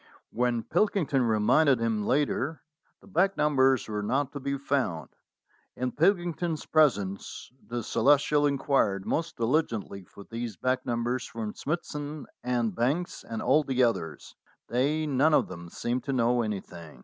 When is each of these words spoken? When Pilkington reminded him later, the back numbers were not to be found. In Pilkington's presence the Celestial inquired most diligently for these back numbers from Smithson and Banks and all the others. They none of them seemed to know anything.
When 0.31 0.63
Pilkington 0.63 1.21
reminded 1.21 1.79
him 1.79 2.07
later, 2.07 2.63
the 3.01 3.05
back 3.07 3.37
numbers 3.37 3.87
were 3.87 4.01
not 4.01 4.31
to 4.31 4.39
be 4.39 4.57
found. 4.57 5.09
In 5.75 5.91
Pilkington's 5.91 6.65
presence 6.65 7.51
the 7.67 7.83
Celestial 7.83 8.47
inquired 8.47 9.05
most 9.05 9.37
diligently 9.37 10.03
for 10.05 10.23
these 10.23 10.57
back 10.57 10.87
numbers 10.87 11.25
from 11.27 11.53
Smithson 11.53 12.25
and 12.43 12.73
Banks 12.73 13.23
and 13.23 13.43
all 13.43 13.63
the 13.63 13.83
others. 13.83 14.35
They 14.69 15.05
none 15.05 15.35
of 15.35 15.47
them 15.47 15.69
seemed 15.69 16.03
to 16.05 16.13
know 16.13 16.41
anything. 16.41 16.99